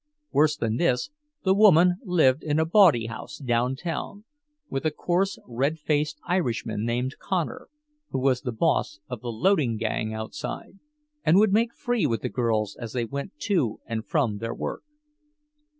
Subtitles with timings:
[0.31, 1.11] Worse than this,
[1.43, 4.25] the woman lived in a bawdy house downtown,
[4.67, 7.67] with a coarse, red faced Irishman named Connor,
[8.09, 10.79] who was the boss of the loading gang outside,
[11.23, 14.81] and would make free with the girls as they went to and from their work.